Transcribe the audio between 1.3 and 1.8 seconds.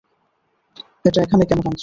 কেন টানছো?